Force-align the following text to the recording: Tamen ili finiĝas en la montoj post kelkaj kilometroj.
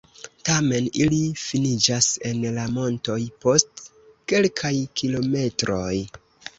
Tamen 0.49 0.87
ili 1.03 1.19
finiĝas 1.41 2.09
en 2.31 2.41
la 2.57 2.65
montoj 2.79 3.21
post 3.45 3.87
kelkaj 4.35 4.77
kilometroj. 4.99 5.97